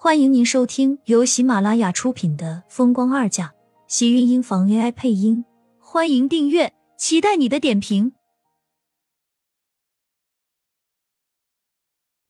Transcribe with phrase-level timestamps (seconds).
[0.00, 3.48] 欢迎您收听由喜马拉雅出品的《风光二嫁》，
[3.88, 5.44] 喜运音房 AI 配音。
[5.80, 8.12] 欢迎订阅，期待你的点评。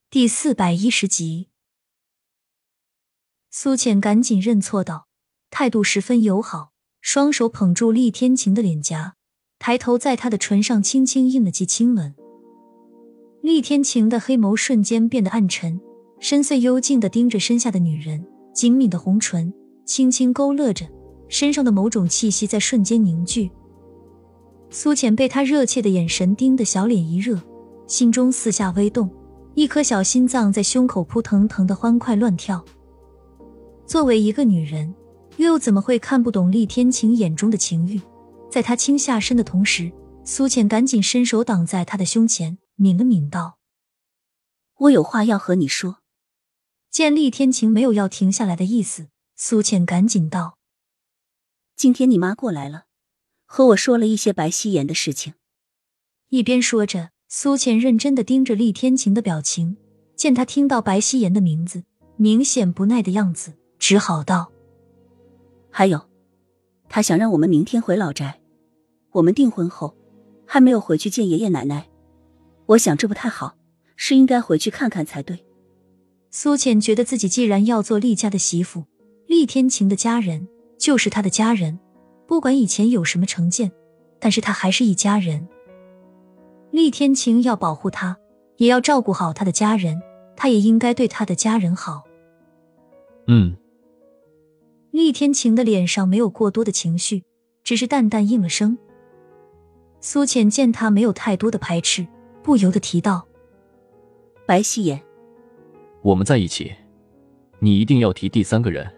[0.08, 1.50] 第四百一十集，
[3.50, 5.06] 苏浅赶紧认错道，
[5.50, 6.72] 态度十分友好，
[7.02, 9.16] 双手捧住厉天晴的脸颊，
[9.58, 12.14] 抬头在他的唇上轻轻印了记亲吻。
[13.42, 15.78] 厉天晴的黑眸瞬间变得暗沉。
[16.20, 19.52] 深邃幽静的盯着身下的女人，紧抿的红唇
[19.84, 20.84] 轻轻勾勒着，
[21.28, 23.50] 身上的某种气息在瞬间凝聚。
[24.70, 27.40] 苏浅被他热切的眼神盯得小脸一热，
[27.86, 29.08] 心中四下微动，
[29.54, 32.62] 一颗小心脏在胸口扑腾腾的欢快乱跳。
[33.86, 34.92] 作为一个女人，
[35.36, 38.00] 又怎么会看不懂厉天晴眼中的情欲？
[38.50, 39.92] 在他倾下身的同时，
[40.24, 43.58] 苏浅赶紧伸手挡在他的胸前，抿了抿道
[44.80, 45.98] ：“我有话要和你说。”
[46.90, 50.58] 见厉天晴没有要停下来的意思，苏浅赶紧道
[51.76, 52.86] ：“今天你妈过来了，
[53.44, 55.34] 和我说了一些白希言的事情。”
[56.30, 59.76] 一边说着，苏浅认真的盯着厉天晴的表情，
[60.16, 61.84] 见他听到白希言的名字，
[62.16, 64.50] 明显不耐的样子，只好道
[65.70, 66.08] ：“还有，
[66.88, 68.40] 他想让我们明天回老宅。
[69.12, 69.96] 我们订婚后
[70.46, 71.88] 还没有回去见爷爷奶奶，
[72.66, 73.56] 我想这不太好，
[73.94, 75.44] 是应该回去看看才对。”
[76.30, 78.84] 苏浅觉得自己既然要做厉家的媳妇，
[79.26, 80.46] 厉天晴的家人
[80.78, 81.78] 就是他的家人，
[82.26, 83.72] 不管以前有什么成见，
[84.20, 85.48] 但是他还是一家人。
[86.70, 88.18] 厉天晴要保护他，
[88.58, 90.00] 也要照顾好他的家人，
[90.36, 92.04] 他也应该对他的家人好。
[93.26, 93.56] 嗯。
[94.90, 97.24] 厉天晴的脸上没有过多的情绪，
[97.64, 98.76] 只是淡淡应了声。
[100.00, 102.06] 苏浅见他没有太多的排斥，
[102.42, 103.26] 不由得提到
[104.46, 105.02] ：“白希言。”
[106.02, 106.72] 我们在一起，
[107.58, 108.88] 你一定要提第三个人。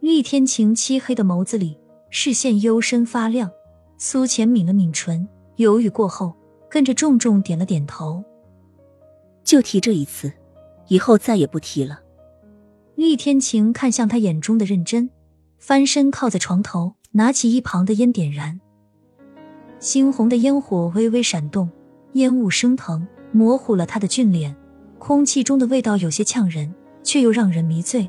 [0.00, 1.78] 厉天晴漆黑的眸子里
[2.10, 3.50] 视线幽深发亮，
[3.96, 6.34] 苏浅抿了抿唇，犹豫过后，
[6.68, 8.22] 跟着重重点了点头。
[9.44, 10.32] 就提这一次，
[10.88, 12.00] 以后再也不提了。
[12.94, 15.10] 厉天晴看向他眼中的认真，
[15.58, 18.60] 翻身靠在床头，拿起一旁的烟点燃。
[19.80, 21.70] 猩红的烟火微微闪动，
[22.12, 24.54] 烟雾升腾，模糊了他的俊脸。
[25.04, 28.08] 空气中的味道有些呛人，却又让人迷醉。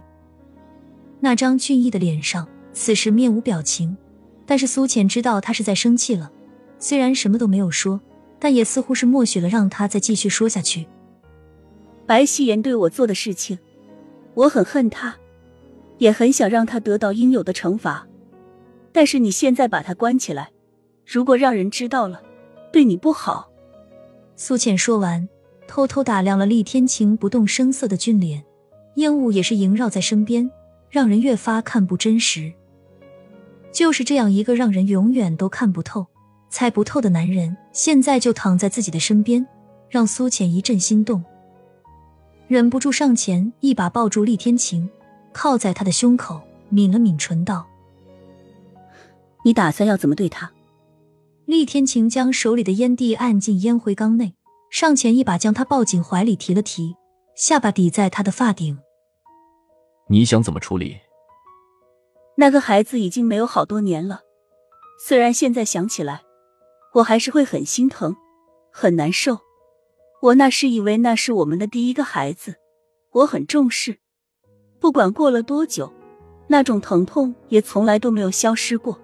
[1.22, 3.98] 那张俊逸的脸上，此时面无表情，
[4.46, 6.32] 但是苏浅知道他是在生气了。
[6.78, 8.00] 虽然什么都没有说，
[8.38, 10.86] 但也似乎是默许了让他再继续说下去。
[12.06, 13.58] 白希言对我做的事情，
[14.36, 15.16] 我很恨他，
[15.98, 18.08] 也很想让他得到应有的惩罚。
[18.92, 20.52] 但是你现在把他关起来，
[21.08, 22.22] 如果让人知道了，
[22.72, 23.50] 对你不好。
[24.36, 25.28] 苏浅说完。
[25.74, 28.44] 偷偷打量了厉天晴不动声色的俊脸，
[28.98, 30.48] 烟雾也是萦绕在身边，
[30.88, 32.54] 让人越发看不真实。
[33.72, 36.06] 就是这样一个让人永远都看不透、
[36.48, 39.44] 猜不透的男人，现在就躺在自己的身边，
[39.90, 41.24] 让苏浅一阵心动，
[42.48, 44.88] 忍不住上前一把抱住厉天晴，
[45.32, 47.66] 靠在他的胸口，抿了抿唇道
[49.44, 50.52] ：“你打算要怎么对他？”
[51.48, 54.36] 厉天晴将手里的烟蒂按进烟灰缸内。
[54.74, 56.96] 上前一把将他抱进怀里，提了提，
[57.36, 58.80] 下巴抵在他的发顶。
[60.10, 60.98] 你想怎么处理？
[62.38, 64.22] 那个孩子已经没有好多年了，
[65.00, 66.24] 虽然现在想起来，
[66.96, 68.16] 我还是会很心疼，
[68.72, 69.38] 很难受。
[70.24, 72.56] 我那时以为那是我们的第一个孩子，
[73.12, 74.00] 我很重视。
[74.80, 75.94] 不管过了多久，
[76.48, 79.00] 那种疼痛也从来都没有消失过。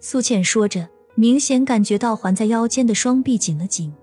[0.00, 3.94] 苏倩说着，明显感觉到环在腰间的双臂紧了紧。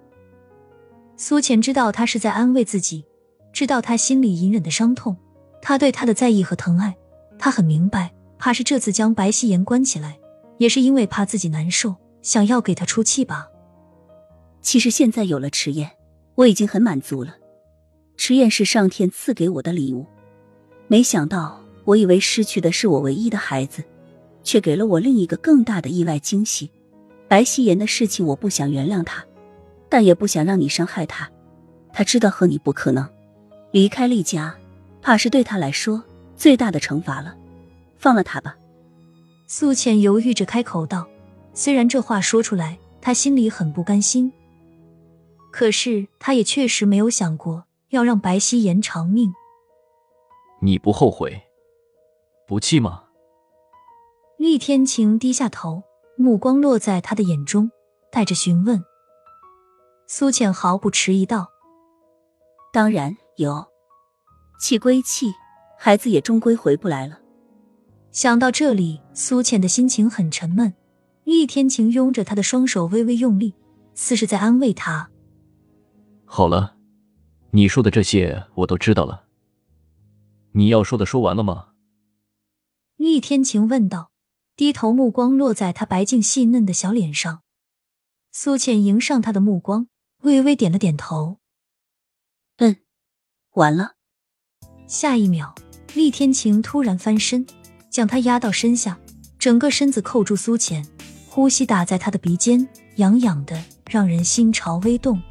[1.22, 3.04] 苏浅知道他是在安慰自己，
[3.52, 5.18] 知道他心里隐忍的伤痛，
[5.62, 6.96] 他对他的在意和疼爱，
[7.38, 10.18] 他很明白，怕是这次将白希言关起来，
[10.60, 13.50] 也是因为怕自己难受，想要给他出气吧。
[14.62, 15.92] 其实现在有了迟燕，
[16.36, 17.36] 我已经很满足了。
[18.16, 20.06] 迟燕是上天赐给我的礼物，
[20.88, 23.84] 没想到，我以为失去的是我唯一的孩子，
[24.42, 26.72] 却给了我另一个更大的意外惊喜。
[27.28, 29.26] 白希言的事情，我不想原谅他。
[29.90, 31.30] 但也不想让你伤害他，
[31.92, 33.10] 他知道和你不可能
[33.72, 34.56] 离开厉家，
[35.02, 36.04] 怕是对他来说
[36.36, 37.36] 最大的惩罚了。
[37.98, 38.56] 放了他吧。
[39.48, 41.08] 苏浅犹豫着开口道，
[41.54, 44.32] 虽然这话说出来，他心里很不甘心，
[45.52, 49.34] 可是他也确实没有想过要让白希言偿命。
[50.62, 51.42] 你不后悔，
[52.48, 53.06] 不气吗？
[54.38, 55.84] 厉天晴低下头，
[56.16, 57.72] 目光落在他的眼中，
[58.12, 58.82] 带着询问。
[60.12, 61.52] 苏浅毫不迟疑道
[62.74, 63.68] ：“当然有，
[64.60, 65.32] 气归气，
[65.78, 67.20] 孩子也终归回不来了。
[68.12, 70.74] 想到这里，苏浅的心情很沉闷。
[71.26, 73.54] 厉天晴拥着她的双手微微用力，
[73.94, 75.12] 似是在安慰她。
[76.26, 76.76] 好了，
[77.52, 79.26] 你说的这些我都知道了。
[80.54, 81.68] 你要说的说完了吗？
[82.98, 84.10] 厉天晴问道，
[84.56, 87.44] 低头目光落在他白净细嫩的小脸上。
[88.32, 89.88] 苏倩迎上他的目光，
[90.24, 91.38] 微微点了点头。
[92.58, 92.76] 嗯，
[93.54, 93.96] 完了。
[94.86, 95.56] 下一秒，
[95.94, 97.46] 厉天晴突然翻身，
[97.90, 99.00] 将他压到身下，
[99.38, 100.86] 整个身子扣住苏浅，
[101.30, 105.22] 呼吸打在他的鼻尖，痒痒的，让人心潮微动。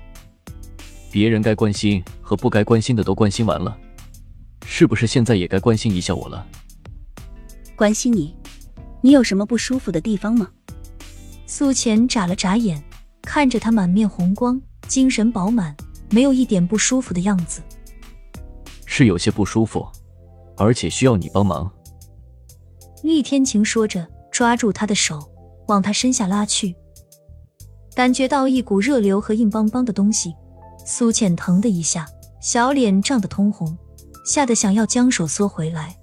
[1.11, 3.76] 别人该关心和不该关心的都关心完了，
[4.64, 6.46] 是不是现在也该关心一下我了？
[7.76, 8.35] 关心你？
[9.02, 10.50] 你有什么不舒服的地方吗？
[11.46, 12.82] 苏浅眨了眨眼，
[13.23, 15.76] 看着他满面红光，精神饱满，
[16.11, 17.61] 没有一点不舒服的样子。
[18.87, 19.87] 是有些不舒服，
[20.56, 21.70] 而且需要你帮忙。
[23.02, 25.31] 厉天晴说着，抓住他的手，
[25.69, 26.75] 往他身下拉去。
[27.94, 30.35] 感觉到一股热流和硬邦邦的东西，
[30.85, 32.06] 苏浅疼的一下，
[32.40, 33.76] 小脸涨得通红，
[34.25, 35.96] 吓得想要将手缩回来。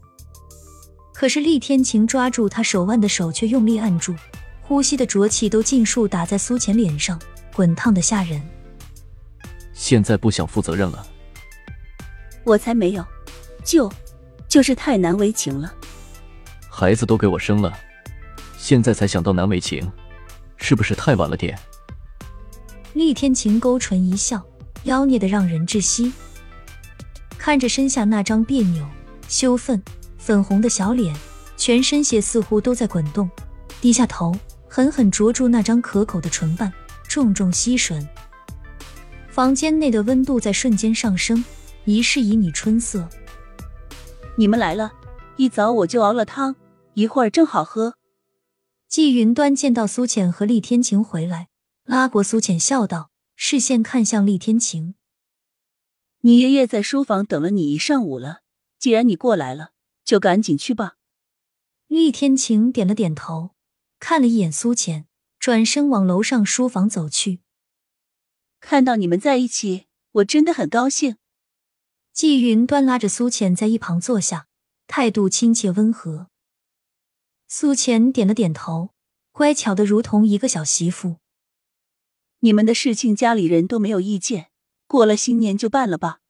[1.14, 4.14] 可是厉天晴抓住他手腕的手却用力按住，
[4.62, 7.20] 呼吸的浊气都尽数打在苏浅脸上，
[7.56, 8.42] 滚烫的吓人。
[9.76, 11.06] 现在不想负责任了？
[12.44, 13.06] 我才没有，
[13.64, 13.92] 就
[14.48, 15.72] 就是太难为情了。
[16.70, 17.78] 孩子都给我生了，
[18.58, 19.92] 现在才想到难为情，
[20.58, 21.60] 是不是太晚了点？
[22.94, 24.42] 厉天晴勾唇一笑，
[24.86, 26.12] 妖孽的让人窒息。
[27.38, 28.84] 看着身下那张别扭、
[29.28, 29.84] 羞愤。
[30.18, 31.16] 粉红的小脸，
[31.56, 33.30] 全身血似乎都在滚动，
[33.80, 34.36] 低下头，
[34.68, 36.74] 狠狠啄住那张可口的唇瓣，
[37.08, 38.04] 重重吸吮。
[39.36, 41.44] 房间内的温度在瞬间上升，
[41.84, 43.10] 一世旖旎春色。
[44.38, 44.94] 你们来了，
[45.36, 46.56] 一早我就熬了汤，
[46.94, 47.96] 一会儿正好喝。
[48.88, 51.50] 季云端见到苏浅和厉天晴回来，
[51.84, 54.96] 拉过苏浅笑道，视线看向厉天晴
[56.24, 58.38] ：“你爷爷在书房等了你一上午了，
[58.80, 59.72] 既然你过来了。”
[60.06, 60.94] 就赶紧去吧。
[61.88, 63.50] 厉天晴点了点头，
[64.00, 67.42] 看了一眼苏浅，转身往楼上书房走去。
[68.66, 71.18] 看到你们在一起，我真的很高兴。
[72.12, 74.48] 季云端拉着苏浅在一旁坐下，
[74.88, 76.32] 态度亲切温和。
[77.48, 78.90] 苏浅点了点头，
[79.32, 81.18] 乖巧的如同一个小媳妇。
[82.40, 84.50] 你们的事情家里人都没有意见，
[84.88, 86.22] 过了新年就办了吧。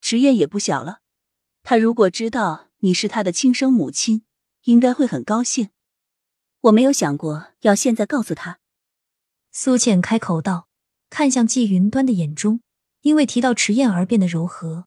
[0.00, 0.98] 迟燕也不小了，
[1.62, 2.70] 他如果知道。
[2.78, 4.26] 你是他的亲生母亲，
[4.64, 5.70] 应该会很高兴。
[6.60, 8.58] 我没有想过要现在告诉他。
[9.52, 10.68] 苏浅开口道，
[11.16, 12.60] 看向季云端的眼中，
[13.02, 14.86] 因为提到迟燕而变得柔和。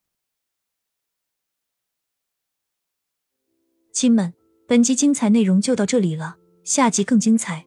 [3.94, 4.34] 亲们，
[4.66, 7.66] 本集精彩内容就到这里了，下集更精彩，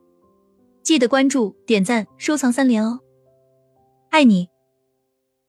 [0.83, 2.99] 记得关注、点赞、收藏三连哦！
[4.11, 4.50] 爱你。